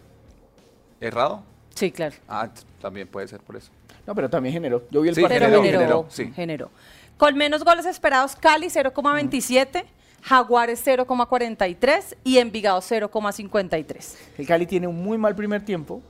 ¿Errado? 1.02 1.42
Sí, 1.74 1.92
claro. 1.92 2.16
Ah, 2.26 2.48
también 2.80 3.06
puede 3.08 3.28
ser 3.28 3.40
por 3.40 3.56
eso. 3.56 3.70
No, 4.06 4.14
pero 4.14 4.30
también 4.30 4.54
generó. 4.54 4.82
Yo 4.90 5.02
vi 5.02 5.10
el 5.10 5.14
sí, 5.14 5.22
Generó, 5.22 5.62
generó, 5.62 6.06
sí. 6.08 6.32
generó. 6.34 6.70
Con 7.18 7.36
menos 7.36 7.64
goles 7.64 7.84
esperados, 7.84 8.36
Cali 8.36 8.68
0,27. 8.68 9.84
Jaguares 10.22 10.82
0,43 10.86 12.16
y 12.24 12.38
Envigado 12.38 12.80
0,53. 12.80 14.14
El 14.38 14.46
Cali 14.46 14.66
tiene 14.66 14.86
un 14.86 15.02
muy 15.02 15.18
mal 15.18 15.34
primer 15.34 15.62
tiempo, 15.62 16.00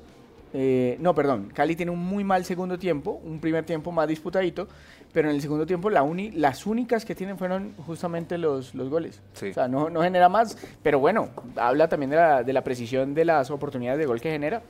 eh, 0.53 0.97
no, 1.01 1.15
perdón, 1.15 1.51
Cali 1.53 1.77
tiene 1.77 1.93
un 1.93 1.99
muy 1.99 2.25
mal 2.25 2.45
segundo 2.45 2.79
tiempo, 2.79 3.21
un 3.25 3.41
primer 3.41 3.65
tiempo 3.65 3.93
más 3.93 4.09
disputadito, 4.09 4.67
pero 5.13 5.29
en 5.29 5.37
el 5.37 5.43
segundo 5.43 5.67
tiempo 5.67 5.91
la 5.91 6.03
uni, 6.03 6.31
las 6.31 6.67
únicas 6.67 7.05
que 7.05 7.15
tienen 7.15 7.37
fueron 7.37 7.75
justamente 7.87 8.39
los, 8.39 8.75
los 8.75 8.89
goles. 8.89 9.21
O 9.35 9.53
sea, 9.53 9.69
no, 9.69 9.91
no, 9.91 10.03
genera 10.03 10.29
más, 10.29 10.57
pero 10.83 10.99
bueno, 10.99 11.29
habla 11.57 11.89
también 11.89 12.11
de 12.11 12.17
la, 12.17 12.43
de 12.43 12.53
la, 12.53 12.65
precisión 12.65 13.15
de 13.15 13.25
las 13.25 13.51
oportunidades 13.51 13.99
de 13.99 14.07
gol 14.07 14.21
que 14.21 14.31
genera. 14.31 14.63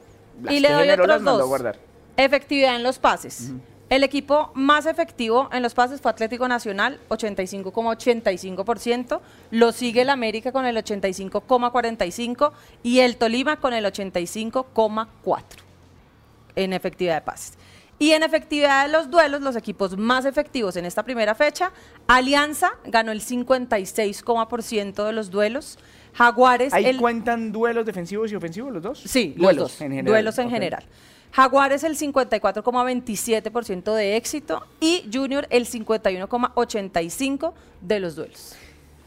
y 0.49 0.61
le 0.61 0.73
doy 0.73 0.89
otros 0.91 1.23
dos. 1.23 1.47
Guardar. 1.47 1.77
Efectividad 2.17 2.77
en 2.77 2.83
los 2.83 2.99
pases. 2.99 3.53
El 3.89 4.05
equipo 4.05 4.51
más 4.55 4.85
efectivo 4.85 5.49
en 5.51 5.63
los 5.63 5.73
pases 5.73 6.03
fue 6.03 6.11
Atlético 6.11 6.47
Nacional, 6.47 7.01
85,85%. 7.09 9.21
Lo 9.51 9.73
sigue 9.73 10.03
el 10.03 10.11
América 10.11 10.53
con 10.53 10.67
el 10.67 10.77
85,45% 10.77 12.53
y 12.83 12.99
el 12.99 13.17
Tolima 13.17 13.61
con 13.61 13.73
el 13.73 13.87
85,4% 13.87 15.68
en 16.65 16.73
efectividad 16.73 17.17
de 17.17 17.21
pases. 17.23 17.59
Y 18.01 18.13
en 18.13 18.23
efectividad 18.23 18.87
de 18.87 18.93
los 18.93 19.11
duelos, 19.11 19.41
los 19.41 19.57
equipos 19.57 19.97
más 19.97 20.25
efectivos 20.25 20.77
en 20.77 20.85
esta 20.85 21.03
primera 21.03 21.35
fecha, 21.35 21.73
Alianza 22.07 22.71
ganó 22.85 23.11
el 23.11 23.21
56,% 23.21 25.05
de 25.05 25.13
los 25.13 25.31
duelos. 25.31 25.79
Jaguares. 26.15 26.73
¿Ahí 26.73 26.97
cuentan 26.97 27.51
duelos 27.51 27.85
defensivos 27.87 28.31
y 28.31 28.37
ofensivos 28.37 28.73
los 28.73 28.83
dos? 28.83 29.01
Sí, 29.05 29.35
duelos 29.37 29.81
En 29.81 29.91
general. 29.91 30.13
Duelos 30.13 30.39
en 30.39 30.51
general. 30.51 30.85
Jaguares 31.33 31.85
el 31.85 31.97
54,27% 31.97 33.95
de 33.95 34.17
éxito 34.17 34.65
y 34.81 35.05
Junior 35.13 35.47
el 35.51 35.67
51,85% 35.67 37.53
de 37.83 38.01
los 38.01 38.17
duelos. 38.17 38.57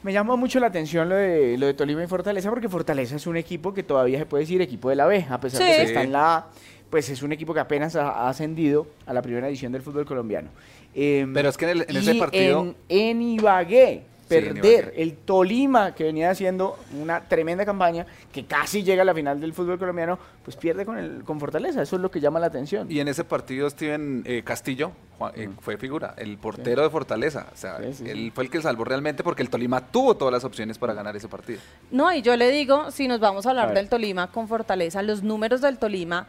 Me 0.03 0.13
llamó 0.13 0.38
mucho 0.38 0.60
la 0.60 0.67
atención 0.67 1.10
lo 1.10 1.15
de, 1.15 1.58
lo 1.58 1.65
de 1.65 1.74
Tolima 1.74 2.03
y 2.03 2.08
Fortaleza 2.08 2.50
porque 2.50 2.70
Fortaleza 2.70 3.15
es 3.15 3.25
un 3.27 3.38
equipo 3.38 3.74
que 3.74 3.81
todavía 3.84 4.20
se 4.20 4.25
puede 4.25 4.43
decir 4.43 4.62
equipo 4.62 4.89
de 4.89 4.96
la 4.96 5.05
B, 5.05 5.25
a 5.29 5.39
pesar 5.39 5.62
de 5.62 5.65
que 5.67 5.84
está 5.84 6.03
en 6.03 6.12
la 6.12 6.38
A 6.38 6.48
pues 6.91 7.10
es 7.10 7.24
un 7.24 7.31
equipo 7.31 7.53
que 7.53 7.62
apenas 7.62 7.95
ha, 7.95 8.29
ascendido 8.29 8.86
a 9.07 9.13
la 9.13 9.24
primera 9.24 9.48
edición 9.48 9.71
del 9.71 9.81
fútbol 9.81 10.05
colombiano. 10.05 10.50
Em, 10.93 11.33
Pero 11.33 11.50
es 11.50 11.57
que 11.57 11.71
en, 11.71 11.98
ese 11.98 12.15
partido... 12.15 12.62
En, 12.62 12.75
en 12.89 13.21
Ibagué, 13.21 14.03
perder 14.27 14.93
el 14.95 15.15
Tolima, 15.17 15.93
que 15.93 16.05
venía 16.05 16.29
haciendo 16.29 16.77
una 17.00 17.21
tremenda 17.21 17.65
campaña, 17.65 18.05
que 18.31 18.45
casi 18.45 18.83
llega 18.83 19.01
a 19.01 19.05
la 19.05 19.13
final 19.13 19.39
del 19.39 19.53
fútbol 19.53 19.77
colombiano, 19.77 20.17
pues 20.43 20.55
pierde 20.55 20.86
con, 20.86 20.98
el, 20.98 21.24
con 21.24 21.39
Fortaleza. 21.39 21.81
Eso 21.81 21.95
es 21.95 22.01
lo 22.01 22.12
que 22.12 22.19
llama 22.19 22.39
la 22.39 22.48
atención. 22.48 22.91
Y 22.91 23.00
en 23.00 23.07
ese 23.07 23.24
partido 23.24 23.69
Steven 23.69 24.24
eh, 24.25 24.41
Castillo 24.43 24.91
eh, 25.36 25.50
fue 25.60 25.77
figura, 25.77 26.13
el 26.17 26.38
portero 26.38 26.81
de 26.83 26.89
Fortaleza. 26.89 27.48
O 27.53 27.57
sea, 27.57 27.77
él 27.77 28.31
fue 28.33 28.45
el 28.45 28.50
que 28.50 28.62
salvó 28.62 28.83
realmente 28.83 29.24
porque 29.24 29.43
el 29.43 29.50
Tolima 29.50 29.88
tuvo 29.88 30.15
todas 30.15 30.31
las 30.31 30.43
opciones 30.43 30.77
para 30.77 30.93
ganar 30.93 31.15
ese 31.15 31.27
partido. 31.27 31.60
No, 31.91 32.13
y 32.13 32.21
yo 32.21 32.36
le 32.38 32.50
digo, 32.51 32.91
si 32.91 33.07
nos 33.07 33.19
vamos 33.19 33.45
a 33.45 33.50
hablar 33.50 33.74
del 33.74 33.89
Tolima 33.89 34.27
con 34.27 34.48
Fortaleza, 34.48 35.01
los 35.01 35.24
números 35.24 35.62
del 35.62 35.77
Tolima 35.77 36.27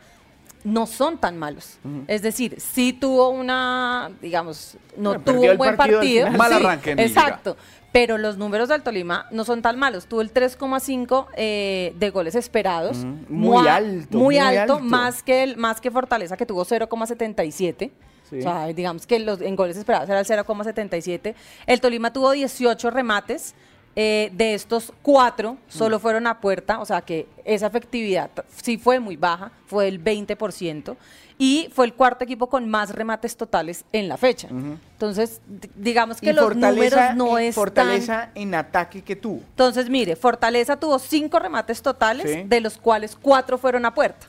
no 0.65 0.87
son 0.87 1.19
tan 1.19 1.39
malos. 1.39 1.79
Es 2.07 2.23
decir, 2.23 2.61
sí 2.61 2.93
tuvo 2.93 3.31
una, 3.31 4.11
digamos, 4.21 4.77
no 4.97 5.21
tuvo 5.21 5.51
un 5.51 5.57
buen 5.57 5.77
partido. 5.77 6.31
Mal 6.31 6.53
arranque 6.53 6.93
Exacto. 6.93 7.57
Pero 7.93 8.17
los 8.17 8.39
números 8.39 8.71
del 8.71 8.83
Tolima 8.83 9.27
no 9.31 9.45
son 9.45 9.61
tan 9.61 9.79
malos. 9.79 10.07
Tuvo 10.07 10.23
el 10.23 10.33
3,5 10.33 11.27
eh, 11.37 11.95
de 11.99 12.11
goles 12.11 12.35
esperados. 12.35 13.05
muy, 13.29 13.69
alto. 13.69 14.19
Muy, 14.19 14.39
alto, 14.39 14.81
Más, 14.81 15.23
que 15.23 15.43
el, 15.43 15.59
más 15.59 15.81
que 15.81 15.91
Fortaleza, 15.91 16.37
que 16.39 16.47
tuvo 16.47 16.65
0,77. 16.65 17.91
O 18.39 18.41
sea, 18.41 18.67
digamos 18.69 19.07
que 19.07 19.19
los, 19.19 19.43
en 19.43 19.55
goles 19.57 19.77
esperados 19.77 20.09
era 20.09 20.21
el 20.21 20.27
0,77. 20.27 21.35
El 21.67 21.81
Tolima 21.83 22.15
tuvo 22.15 22.31
18 22.31 22.91
remates. 22.91 23.55
Eh, 23.95 24.31
de 24.33 24.55
estos 24.55 24.91
cuatro, 25.03 25.59
solo 25.69 25.99
fueron 25.99 26.27
a 26.27 26.41
puerta, 26.41 26.81
o 26.81 26.87
sea 26.87 27.03
que 27.03 27.29
esa 27.45 27.67
efectividad 27.67 28.31
sí 28.63 28.79
fue 28.79 29.01
muy 29.01 29.17
baja, 29.17 29.53
fue 29.67 29.85
del 29.85 30.03
20%, 30.03 30.97
y 31.37 31.69
fue 31.75 31.85
el 31.85 31.93
cuarto 31.93 32.25
equipo 32.25 32.49
con 32.49 32.69
más 32.71 32.95
remates 32.95 33.37
totales 33.37 33.85
en 33.93 34.09
la 34.09 34.17
fecha. 34.17 34.49
Entonces, 34.49 35.43
digamos 35.75 36.21
que 36.21 36.33
los 36.33 36.57
números 36.57 37.01
no 37.17 37.37
es 37.37 37.55
Fortaleza 37.55 38.31
en 38.35 38.55
ataque 38.55 39.03
que 39.03 39.17
tuvo. 39.17 39.41
Entonces, 39.51 39.91
mire, 39.91 40.17
Fortaleza 40.17 40.79
tuvo 40.79 40.99
cinco 40.99 41.39
remates 41.39 41.83
totales, 41.83 42.49
de 42.49 42.61
los 42.61 42.79
cuales 42.79 43.17
cuatro 43.21 43.59
fueron 43.59 43.85
a 43.85 43.93
puerta. 43.93 44.27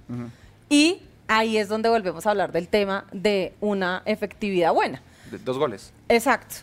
Y 0.69 1.03
ahí 1.27 1.57
es 1.57 1.69
donde 1.69 1.87
volvemos 1.87 2.25
a 2.25 2.31
hablar 2.31 2.51
del 2.51 2.67
tema 2.67 3.05
de 3.11 3.53
una 3.61 4.01
efectividad 4.05 4.73
buena. 4.73 5.01
dos 5.45 5.57
goles. 5.57 5.93
Exacto. 6.09 6.55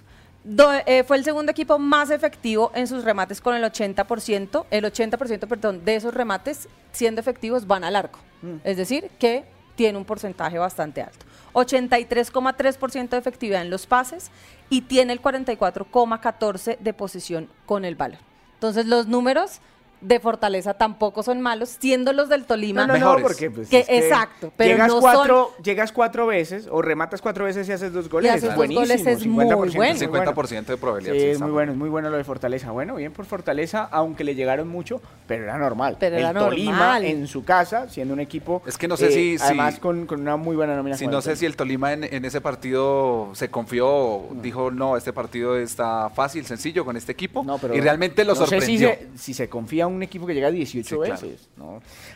Eh, 0.86 1.04
fue 1.04 1.18
el 1.18 1.24
segundo 1.24 1.52
equipo 1.52 1.78
más 1.78 2.10
efectivo 2.10 2.72
en 2.74 2.86
sus 2.86 3.04
remates 3.04 3.40
con 3.40 3.54
el 3.54 3.62
80%. 3.62 4.66
El 4.70 4.84
80% 4.84 5.46
perdón, 5.46 5.84
de 5.84 5.96
esos 5.96 6.14
remates, 6.14 6.68
siendo 6.92 7.20
efectivos, 7.20 7.66
van 7.66 7.84
al 7.84 7.96
arco. 7.96 8.18
Mm. 8.42 8.56
Es 8.64 8.76
decir, 8.76 9.10
que 9.18 9.44
tiene 9.76 9.98
un 9.98 10.04
porcentaje 10.04 10.58
bastante 10.58 11.02
alto. 11.02 11.26
83,3% 11.52 13.08
de 13.08 13.16
efectividad 13.18 13.62
en 13.62 13.70
los 13.70 13.86
pases 13.86 14.30
y 14.68 14.82
tiene 14.82 15.12
el 15.12 15.20
44,14% 15.20 16.78
de 16.78 16.92
posición 16.92 17.48
con 17.66 17.84
el 17.84 17.96
balón. 17.96 18.20
Entonces 18.54 18.86
los 18.86 19.06
números 19.06 19.60
de 20.00 20.20
Fortaleza 20.20 20.74
tampoco 20.74 21.22
son 21.22 21.40
malos, 21.40 21.76
siendo 21.78 22.12
los 22.12 22.28
del 22.28 22.44
Tolima 22.44 22.86
no, 22.86 22.96
no, 22.96 23.16
porque 23.20 23.50
pues, 23.50 23.68
exacto, 23.70 24.52
pero 24.56 24.70
llegas 24.70 24.92
cuatro, 24.92 25.52
llegas 25.62 25.92
cuatro 25.92 26.26
veces 26.26 26.68
o 26.70 26.80
rematas 26.82 27.20
cuatro 27.20 27.44
veces 27.44 27.68
y 27.68 27.72
haces 27.72 27.92
dos 27.92 28.08
goles, 28.08 28.42
es 28.42 28.56
buenísimo, 28.56 28.80
goles 28.80 29.06
es 29.06 29.24
50%, 29.24 29.56
muy 29.56 29.70
bueno. 29.70 30.00
50% 30.00 30.64
de 30.64 30.76
probabilidad. 30.76 31.14
Sí, 31.14 31.20
es 31.20 31.40
muy 31.40 31.50
bueno, 31.50 31.72
es 31.72 31.78
muy 31.78 31.88
bueno 31.88 32.10
lo 32.10 32.16
de 32.16 32.24
Fortaleza. 32.24 32.70
Bueno, 32.70 32.96
bien 32.96 33.12
por 33.12 33.26
Fortaleza, 33.26 33.88
aunque 33.90 34.24
le 34.24 34.34
llegaron 34.34 34.68
mucho, 34.68 35.00
pero 35.26 35.44
era 35.44 35.58
normal. 35.58 35.96
Pero 35.98 36.16
el 36.16 36.22
era 36.22 36.38
Tolima 36.38 36.98
en 37.00 37.26
su 37.26 37.44
casa, 37.44 37.88
siendo 37.88 38.14
un 38.14 38.20
equipo 38.20 38.62
Es 38.66 38.78
que 38.78 38.88
no 38.88 38.96
sé 38.96 39.08
eh, 39.08 39.38
si 39.38 39.44
además 39.44 39.78
con, 39.78 40.06
con, 40.06 40.20
una 40.20 40.36
muy 40.36 40.56
buena 40.56 40.76
nominación. 40.76 41.10
Si 41.10 41.14
no 41.14 41.20
sé 41.20 41.36
si 41.36 41.46
el 41.46 41.56
Tolima 41.56 41.92
en, 41.92 42.24
ese 42.24 42.40
partido 42.40 43.30
se 43.34 43.50
confió, 43.50 44.28
dijo, 44.42 44.70
"No, 44.70 44.96
este 44.96 45.12
partido 45.12 45.56
está 45.58 46.10
fácil, 46.10 46.46
sencillo 46.46 46.84
con 46.84 46.96
este 46.96 47.12
equipo." 47.12 47.44
y 47.72 47.80
realmente 47.80 48.24
lo 48.24 48.34
sorprendió. 48.34 48.88
Sé 48.88 48.98
si, 48.98 49.18
se, 49.18 49.18
si 49.18 49.34
se 49.34 49.48
confía 49.48 49.86
un 49.90 50.02
equipo 50.02 50.26
que 50.26 50.34
llega 50.34 50.48
a 50.48 50.50
10 50.50 50.72
18 50.72 50.98
veces. 51.00 51.48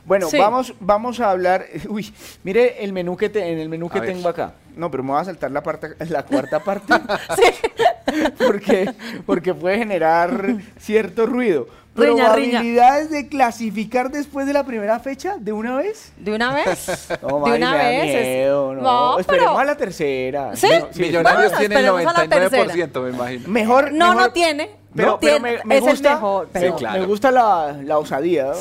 Bueno, 0.05 0.29
vamos, 0.39 0.75
vamos 0.81 1.21
a 1.21 1.31
hablar. 1.31 1.67
Uy, 1.89 2.13
mire 2.43 2.85
el 2.85 2.93
menú 2.93 3.17
que 3.17 3.27
en 3.27 3.59
el 3.59 3.69
menú 3.69 3.89
que 3.89 4.01
tengo 4.01 4.29
acá. 4.29 4.55
No, 4.77 4.91
pero 4.91 5.03
me 5.03 5.13
voy 5.13 5.21
a 5.21 5.25
saltar 5.25 5.51
la 5.51 5.63
parte, 5.63 5.95
la 6.09 6.25
cuarta 6.25 6.61
parte. 6.61 6.95
porque, 8.39 8.93
porque 9.27 9.55
puede 9.55 9.79
generar 9.79 10.57
cierto 10.79 11.27
ruido. 11.27 11.67
¿Probabilidades 11.95 13.09
de 13.11 13.29
clasificar 13.29 14.11
después 14.11 14.49
de 14.49 14.53
la 14.53 14.65
primera 14.65 14.99
fecha? 14.99 15.37
¿De 15.39 15.53
una 15.53 15.77
vez? 15.77 16.13
¿De 16.17 16.35
una 16.35 16.53
vez? 16.53 17.09
No, 17.23 17.45
¿De 17.45 17.57
una 17.57 17.75
vez? 17.75 18.51
no. 18.83 19.19
esperemos 19.21 19.61
a 19.61 19.65
la 19.65 19.77
tercera. 19.77 20.57
¿Sí? 20.57 20.69
Millonarios 20.97 21.57
tienen 21.57 21.79
el 21.79 21.87
99%, 21.87 23.01
me 23.01 23.11
imagino. 23.11 23.49
Mejor. 23.49 23.93
No, 23.93 24.13
no 24.15 24.33
tiene. 24.33 24.71
Pero, 24.95 25.19
me, 25.41 25.81
gusta, 25.81 26.21
me 26.53 27.07
gusta 27.07 27.31
la, 27.31 27.77
la 27.83 27.99
osadía. 27.99 28.53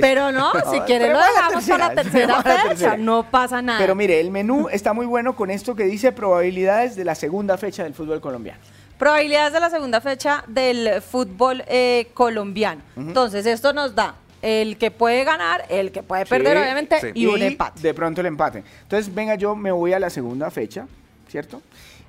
Pero 0.00 0.32
no, 0.32 0.52
si 0.70 0.80
quiere 0.80 1.12
lo 1.12 1.18
dejamos 1.18 1.64
para 1.68 1.88
la 1.88 2.02
tercera 2.02 2.42
fecha, 2.68 2.96
no 2.96 3.30
pasa 3.30 3.60
nada. 3.60 3.78
Pero 3.78 3.94
mire, 3.94 4.20
el 4.20 4.30
menú 4.30 4.68
está 4.70 4.92
muy 4.92 5.06
bueno 5.06 5.36
con 5.36 5.50
esto 5.50 5.74
que 5.74 5.84
dice 5.84 6.12
probabilidades 6.12 6.96
de 6.96 7.04
la 7.04 7.14
segunda 7.14 7.58
fecha 7.58 7.84
del 7.84 7.94
fútbol 7.94 8.20
colombiano. 8.20 8.60
Probabilidades 8.98 9.52
de 9.52 9.60
la 9.60 9.68
segunda 9.68 10.00
fecha 10.00 10.42
del 10.46 11.02
fútbol 11.02 11.62
eh, 11.66 12.08
colombiano. 12.14 12.80
Entonces, 12.96 13.44
esto 13.44 13.74
nos 13.74 13.94
da 13.94 14.14
el 14.40 14.78
que 14.78 14.90
puede 14.90 15.24
ganar, 15.24 15.64
el 15.68 15.92
que 15.92 16.02
puede 16.02 16.24
perder, 16.24 16.56
obviamente, 16.56 17.12
y, 17.14 17.24
y 17.24 17.26
un 17.26 17.42
empate. 17.42 17.80
De 17.80 17.92
pronto 17.92 18.22
el 18.22 18.28
empate. 18.28 18.64
Entonces, 18.82 19.14
venga, 19.14 19.34
yo 19.34 19.54
me 19.54 19.72
voy 19.72 19.92
a 19.92 19.98
la 19.98 20.08
segunda 20.08 20.50
fecha, 20.50 20.86
¿cierto? 21.28 21.60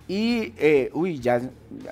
Y, 0.08 0.54
eh, 0.58 0.90
uy, 0.94 1.20
ya, 1.20 1.42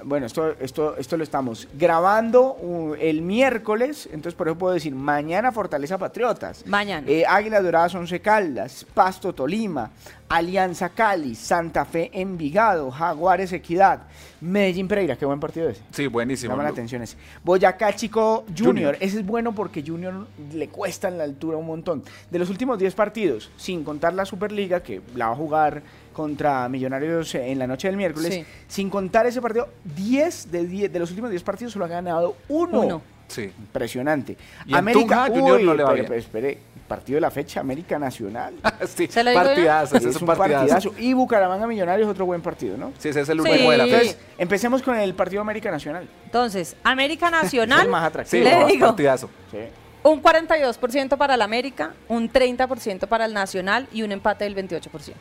bueno, 0.06 0.26
esto, 0.26 0.56
esto, 0.62 0.96
esto 0.96 1.18
lo 1.18 1.24
estamos 1.24 1.68
grabando 1.74 2.56
uh, 2.56 2.96
el 2.98 3.22
miércoles, 3.22 4.06
entonces 4.06 4.34
por 4.36 4.48
eso 4.48 4.58
puedo 4.58 4.74
decir, 4.74 4.96
mañana 4.96 5.52
Fortaleza 5.52 5.98
Patriotas. 5.98 6.66
Mañana. 6.66 7.06
Eh, 7.10 7.26
Águila 7.28 7.62
Doradas 7.62 7.94
Once 7.94 8.22
Caldas, 8.22 8.86
Pasto 8.94 9.34
Tolima, 9.34 9.92
Alianza 10.30 10.90
Cali, 10.90 11.36
Santa 11.36 11.84
Fe 11.84 12.10
Envigado, 12.14 12.90
Jaguares 12.90 13.52
Equidad, 13.52 14.04
Medellín 14.40 14.88
Pereira, 14.88 15.18
qué 15.18 15.26
buen 15.26 15.42
partido 15.42 15.68
ese. 15.70 15.82
Sí, 15.92 16.08
buenísimo. 16.08 16.54
Llama 16.54 16.64
la 16.64 16.70
atención 16.70 17.02
ese. 17.02 17.18
Boyacá 17.44 17.94
Chico 17.96 18.46
Junior. 18.58 18.96
ese 19.02 19.20
es 19.20 19.26
bueno 19.26 19.54
porque 19.54 19.84
Junior 19.86 20.26
le 20.54 20.70
cuesta 20.70 21.10
en 21.10 21.18
la 21.18 21.26
altura 21.26 21.58
un 21.58 21.66
montón. 21.66 22.04
De 22.32 22.40
los 22.40 22.50
últimos 22.50 22.80
10 22.80 22.96
partidos, 22.96 23.52
sin 23.58 23.84
contar 23.84 24.14
la 24.14 24.26
Superliga, 24.26 24.82
que 24.82 25.02
la 25.16 25.28
va 25.28 25.34
a 25.34 25.36
jugar 25.36 25.84
contra 26.16 26.70
Millonarios 26.70 27.36
en 27.36 27.60
la 27.60 27.68
noche 27.68 27.90
del 27.90 27.98
miércoles. 27.98 28.46
Sin 28.68 28.90
contar 28.90 29.28
ese 29.28 29.42
partido, 29.42 29.68
10 29.84 30.52
de, 30.52 30.66
10 30.66 30.94
de 30.94 31.00
los 31.00 31.10
últimos 31.10 31.30
10 31.30 31.44
partidos 31.44 31.74
solo 31.74 31.86
ha 31.86 31.90
ganado 31.90 32.38
uno. 32.48 32.82
uno. 32.82 33.02
Sí. 33.28 33.52
Impresionante. 33.58 34.38
Y 34.66 34.76
América 34.76 35.28
Junior 35.28 35.60
no 35.62 35.74
le 35.74 35.84
va 35.84 35.94
bien. 35.94 36.12
espere, 36.14 36.58
partido 36.88 37.18
de 37.18 37.22
la 37.22 37.32
fecha, 37.32 37.60
América 37.60 38.00
Nacional. 38.00 38.54
sí, 38.88 39.08
partidazo, 39.08 39.98
es, 39.98 40.22
un 40.22 40.28
partidazo. 40.28 40.94
Y 40.98 41.14
Bucaramanga 41.14 41.68
Millonarios 41.68 42.08
otro 42.08 42.26
buen 42.26 42.42
partido, 42.42 42.78
¿no? 42.78 42.94
Sí, 42.98 43.10
ese 43.10 43.22
es 43.22 43.30
el 43.30 43.42
último 43.42 43.72
de 43.72 43.78
la 43.78 43.84
fecha. 43.86 43.98
Entonces, 43.98 44.20
empecemos 44.38 44.82
con 44.82 44.96
el 44.96 45.14
partido 45.16 45.42
América 45.42 45.70
Nacional. 45.70 46.08
Entonces, 46.24 46.78
América 46.84 47.30
Nacional. 47.32 47.80
es 47.80 47.86
el 47.86 47.92
más 47.92 48.06
atractivo. 48.06 48.44
le 48.44 48.66
digo, 48.68 48.88
partidazo. 48.88 49.30
Sí. 49.52 49.58
Un 50.04 50.22
42% 50.22 51.18
para 51.18 51.34
el 51.34 51.42
América, 51.42 51.94
un 52.08 52.32
30% 52.32 53.08
para 53.08 53.26
el 53.26 53.34
Nacional 53.34 53.88
y 53.92 54.04
un 54.04 54.12
empate 54.12 54.46
del 54.46 54.56
28% 54.56 55.14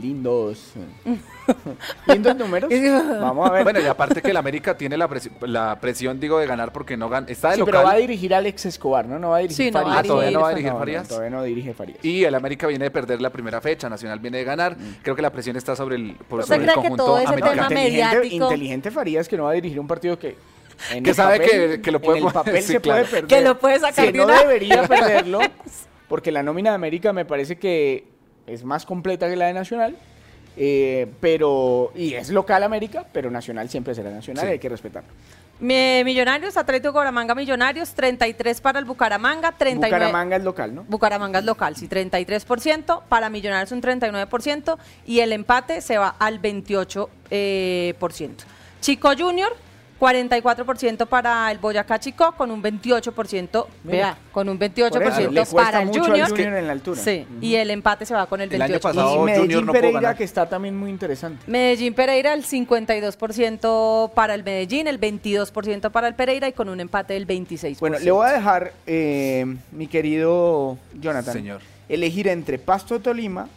lindos. 0.00 0.72
lindos 2.06 2.36
números. 2.36 2.70
Vamos 3.20 3.48
a 3.48 3.52
ver. 3.52 3.64
Bueno, 3.64 3.80
y 3.80 3.86
aparte 3.86 4.22
que 4.22 4.30
el 4.30 4.36
América 4.36 4.76
tiene 4.76 4.96
la, 4.96 5.08
la 5.42 5.78
presión, 5.80 6.18
digo, 6.20 6.38
de 6.38 6.46
ganar 6.46 6.72
porque 6.72 6.96
no 6.96 7.08
gana. 7.08 7.26
Está 7.28 7.50
de 7.50 7.56
sí, 7.56 7.62
pero 7.64 7.82
va 7.82 7.92
a 7.92 7.96
dirigir 7.96 8.34
Alex 8.34 8.66
Escobar, 8.66 9.06
¿no? 9.06 9.18
No 9.18 9.30
va 9.30 9.36
a 9.36 9.40
dirigir 9.40 9.66
sí, 9.66 9.72
Farías. 9.72 9.96
Ah, 9.98 10.02
todavía 10.02 10.30
no 10.30 10.40
va 10.40 10.48
a 10.48 10.54
dirigir 10.54 10.72
Farías. 10.72 11.08
todavía 11.08 11.30
no 11.30 11.42
dirige 11.42 11.74
Farías. 11.74 12.04
Y 12.04 12.24
el 12.24 12.34
América 12.34 12.66
viene 12.66 12.84
de 12.84 12.90
perder 12.90 13.20
la 13.20 13.30
primera 13.30 13.60
fecha, 13.60 13.88
Nacional 13.88 14.18
viene 14.18 14.38
de 14.38 14.44
ganar. 14.44 14.76
Mm. 14.76 14.96
Creo 15.02 15.16
que 15.16 15.22
la 15.22 15.30
presión 15.30 15.56
está 15.56 15.76
sobre 15.76 15.96
el, 15.96 16.16
por, 16.28 16.44
sobre 16.44 16.64
el 16.64 16.72
conjunto 16.72 16.92
que 16.92 16.96
todo 16.96 17.18
ese 17.18 17.34
tema 17.34 17.62
inteligente, 17.62 18.26
inteligente 18.28 18.90
Farías 18.90 19.28
que 19.28 19.36
no 19.36 19.44
va 19.44 19.50
a 19.50 19.54
dirigir 19.54 19.78
un 19.78 19.86
partido 19.86 20.18
que 20.18 20.36
que 21.02 21.14
sabe 21.14 21.40
que, 21.40 21.80
que, 21.80 21.90
lo 21.90 22.00
puede, 22.00 22.18
en 22.18 22.26
el 22.26 22.32
papel 22.32 22.62
se 22.62 22.80
puede 22.80 23.04
perder. 23.04 23.26
Que 23.26 23.40
lo 23.40 23.58
puede 23.58 23.78
sacar 23.78 24.06
que 24.06 24.12
no 24.12 24.26
debería 24.26 24.86
perderlo, 24.86 25.40
porque 26.08 26.32
la 26.32 26.42
nómina 26.42 26.70
de 26.70 26.76
América 26.76 27.12
me 27.12 27.24
parece 27.24 27.56
que 27.56 28.11
es 28.46 28.64
más 28.64 28.86
completa 28.86 29.28
que 29.28 29.36
la 29.36 29.46
de 29.46 29.52
Nacional. 29.52 29.96
Eh, 30.56 31.10
pero, 31.20 31.92
y 31.94 32.12
es 32.12 32.28
local 32.28 32.62
América, 32.62 33.06
pero 33.10 33.30
nacional 33.30 33.70
siempre 33.70 33.94
será 33.94 34.10
nacional 34.10 34.48
y 34.48 34.50
hay 34.52 34.58
que 34.58 34.68
respetarlo. 34.68 35.08
Millonarios, 35.60 36.56
Atlético 36.56 36.92
Bucaramanga 36.92 37.34
Millonarios, 37.34 37.94
33 37.94 38.60
para 38.60 38.80
el 38.80 38.84
Bucaramanga, 38.84 39.52
39. 39.52 39.96
Bucaramanga 39.96 40.36
es 40.36 40.42
local, 40.42 40.74
¿no? 40.74 40.84
Bucaramanga 40.88 41.38
es 41.38 41.44
local, 41.44 41.76
sí, 41.76 41.88
33%, 41.88 43.02
para 43.08 43.30
Millonarios 43.30 43.70
un 43.70 43.80
39% 43.80 44.76
y 45.06 45.20
el 45.20 45.32
empate 45.32 45.80
se 45.80 45.98
va 45.98 46.16
al 46.18 46.42
28%. 46.42 47.08
Eh, 47.30 47.94
Chico 48.80 49.12
Junior, 49.16 49.52
44% 50.02 51.06
para 51.06 51.48
el 51.52 51.58
Boyacá 51.58 52.00
Chico, 52.00 52.32
con 52.32 52.50
un 52.50 52.60
28%, 52.60 53.66
vea, 53.84 54.18
con 54.32 54.48
un 54.48 54.58
28% 54.58 55.54
para 55.54 55.82
el 55.82 55.88
Junior. 55.90 56.28
junior 56.28 56.54
en 56.54 56.66
la 56.66 56.72
altura. 56.72 57.00
Sí, 57.00 57.24
y 57.40 57.54
el 57.54 57.70
empate 57.70 58.04
se 58.04 58.12
va 58.12 58.26
con 58.26 58.40
el 58.40 58.50
28%. 58.50 58.54
El 58.54 58.62
año 58.62 58.80
pasado 58.80 59.14
y 59.14 59.18
Medellín 59.20 59.42
Junior 59.42 59.64
no 59.64 59.72
Pereira, 59.72 60.16
que 60.16 60.24
está 60.24 60.48
también 60.48 60.76
muy 60.76 60.90
interesante. 60.90 61.44
Medellín 61.46 61.94
Pereira, 61.94 62.34
el 62.34 62.44
52% 62.44 64.12
para 64.12 64.34
el 64.34 64.42
Medellín, 64.42 64.88
el 64.88 65.00
22% 65.00 65.92
para 65.92 66.08
el 66.08 66.14
Pereira 66.16 66.48
y 66.48 66.52
con 66.52 66.68
un 66.68 66.80
empate 66.80 67.14
del 67.14 67.28
26%. 67.28 67.78
Bueno, 67.78 68.00
le 68.00 68.10
voy 68.10 68.26
a 68.26 68.32
dejar, 68.32 68.72
eh, 68.88 69.46
mi 69.70 69.86
querido 69.86 70.78
Jonathan, 71.00 71.32
Señor. 71.32 71.60
elegir 71.88 72.26
entre 72.26 72.58
Pasto 72.58 72.98
Tolima 72.98 73.48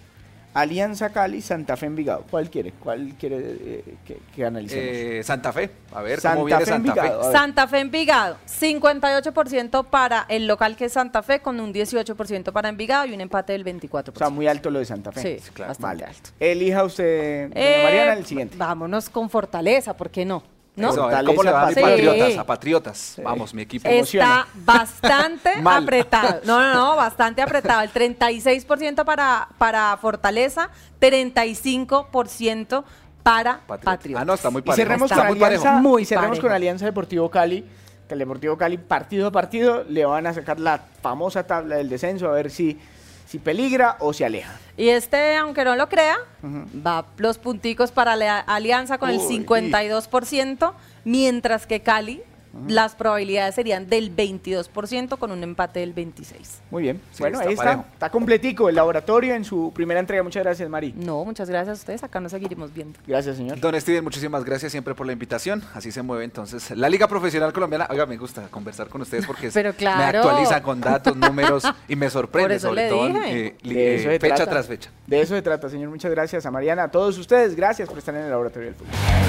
Alianza 0.56 1.10
Cali, 1.10 1.42
Santa 1.42 1.76
Fe 1.76 1.86
Envigado. 1.86 2.24
¿Cuál 2.32 2.50
quiere? 2.50 2.72
¿Cuál 2.72 3.14
quiere 3.20 3.38
eh, 3.40 3.98
que, 4.34 4.46
analicemos? 4.46 4.86
Eh, 4.88 5.22
Santa 5.22 5.52
Fe. 5.52 5.70
A 5.94 6.02
ver, 6.02 6.22
¿cómo 6.22 6.46
viene 6.46 6.66
Santa 6.66 6.94
Fe? 6.94 7.12
Santa 7.34 7.68
Fe 7.68 7.80
Envigado. 7.82 8.38
58% 8.48 9.86
para 9.88 10.26
el 10.30 10.48
local 10.48 10.78
que 10.78 10.86
es 10.86 10.94
Santa 10.94 11.22
Fe, 11.24 11.42
con 11.42 11.60
un 11.60 11.74
18% 11.74 12.54
para 12.54 12.70
Envigado 12.70 13.06
y 13.06 13.14
un 13.14 13.20
empate 13.20 13.52
del 13.52 13.66
24%. 13.66 14.14
O 14.16 14.18
sea, 14.18 14.30
muy 14.30 14.48
alto 14.48 14.70
lo 14.70 14.80
de 14.80 14.86
Santa 14.86 15.12
Fe. 15.12 15.40
Sí, 15.40 15.52
claro. 15.52 15.72
Bastante 15.72 16.06
alto. 16.06 16.30
Elija 16.40 16.86
usted, 16.86 17.52
eh, 17.54 17.82
Mariana, 17.84 18.14
el 18.14 18.26
siguiente. 18.26 18.56
Vámonos 18.56 19.10
con 19.10 19.30
Fortaleza, 19.30 19.98
¿por 19.98 20.10
qué 20.10 20.24
no? 20.24 20.55
¿No? 20.76 20.90
¿Cómo 21.26 21.44
le 21.44 21.52
va 21.52 21.68
a 21.68 21.72
Patriotas? 21.72 22.38
A 22.38 22.44
Patriotas. 22.46 23.16
Vamos, 23.24 23.54
mi 23.54 23.62
equipo. 23.62 23.88
Está 23.88 24.48
bastante 24.54 25.52
apretado. 25.66 26.42
No, 26.46 26.60
no, 26.60 26.74
no, 26.74 26.96
bastante 26.96 27.42
apretado. 27.42 27.82
El 27.82 27.92
36% 27.92 29.04
para, 29.06 29.48
para 29.58 29.98
Fortaleza, 29.98 30.70
35% 31.00 32.84
para 33.24 33.62
Patriotas. 33.66 34.22
Ah, 34.22 34.26
no, 34.26 34.34
está 34.34 34.50
muy 34.50 34.62
parejo. 34.62 34.82
Y 34.82 34.84
cerremos, 34.84 35.12
con, 35.12 35.44
Alianza, 35.44 35.72
muy 35.74 36.06
cerremos 36.06 36.40
con 36.40 36.52
Alianza 36.52 36.86
Deportivo 36.86 37.30
Cali. 37.30 37.66
Que 38.08 38.14
el 38.14 38.20
Deportivo 38.20 38.58
Cali, 38.58 38.78
partido 38.78 39.28
a 39.28 39.32
partido, 39.32 39.84
le 39.90 40.06
van 40.06 40.28
a 40.28 40.34
sacar 40.34 40.60
la 40.60 40.80
famosa 41.02 41.48
tabla 41.48 41.78
del 41.78 41.90
descenso 41.90 42.28
a 42.28 42.32
ver 42.32 42.52
si 42.52 42.80
si 43.26 43.40
peligra 43.40 43.98
o 44.00 44.14
se 44.14 44.26
aleja. 44.26 44.60
Y 44.78 44.90
este, 44.90 45.36
aunque 45.38 45.64
no 45.64 45.76
lo 45.76 45.90
crea, 45.90 46.18
va 46.44 47.06
los 47.18 47.38
punticos 47.38 47.92
para 47.92 48.16
la 48.16 48.40
alianza 48.40 48.98
con 48.98 49.10
el 49.10 49.20
52%, 49.20 50.74
mientras 51.04 51.66
que 51.66 51.82
Cali 51.82 52.24
las 52.68 52.96
probabilidades 52.96 53.56
serían 53.56 53.88
del 53.88 54.16
22% 54.16 55.18
con 55.18 55.32
un 55.32 55.44
empate 55.44 55.82
del 55.82 55.94
26%. 55.94 56.62
Muy 56.72 56.84
bien. 56.84 57.02
bueno, 57.20 57.40
ahí 57.40 57.54
está. 57.54 57.86
Está 57.94 58.10
completico 58.10 58.70
el 58.70 58.76
laboratorio 58.76 59.36
en 59.36 59.44
su 59.44 59.72
primera 59.74 60.00
entrega. 60.00 60.24
Muchas 60.24 60.44
gracias, 60.44 60.70
Mari. 60.70 60.94
No, 60.96 61.24
muchas 61.26 61.50
gracias 61.50 61.78
a 61.78 61.80
ustedes. 61.80 62.04
Acá 62.04 62.20
nos 62.20 62.32
seguiremos 62.32 62.74
viendo. 62.74 63.00
Gracias, 63.06 63.38
señor. 63.38 63.60
Don 63.60 63.80
Steven, 63.80 64.04
muchísimas 64.04 64.44
gracias 64.44 64.72
siempre 64.72 64.96
por 64.96 65.06
la 65.06 65.14
invitación. 65.14 65.64
Así 65.74 65.92
se 65.92 66.02
mueve 66.02 66.24
entonces 66.24 66.72
la 66.72 66.90
Liga 66.90 67.08
Profesional 67.08 67.54
Colombiana. 67.54 67.88
Oiga, 67.90 68.06
me 68.06 68.18
gusta 68.18 68.48
conversar 68.50 68.88
con 68.88 69.02
ustedes 69.02 69.26
porque 69.26 69.50
Pero 69.54 69.74
claro. 69.74 70.24
me 70.24 70.30
actualizan 70.30 70.62
con 70.62 70.82
datos, 70.82 71.16
números 71.18 71.64
y 71.88 71.96
me 71.96 72.10
sorprende, 72.10 72.60
sobre 72.60 72.90
todo 72.90 73.08
eh, 73.24 73.56
eh, 73.64 74.18
fecha 74.20 74.46
tras 74.46 74.68
fecha. 74.68 74.90
De 75.08 75.22
eso 75.22 75.36
se 75.36 75.42
trata, 75.42 75.70
señor. 75.70 75.90
Muchas 75.90 76.12
gracias 76.12 76.46
a 76.46 76.52
Mariana, 76.52 76.84
a 76.84 76.92
todos 76.92 77.18
ustedes. 77.18 77.56
Gracias 77.56 77.88
por 77.88 77.98
estar 77.98 78.16
en 78.16 78.22
el 78.22 78.30
laboratorio 78.30 78.70
del 78.70 78.76
fútbol. 78.76 79.25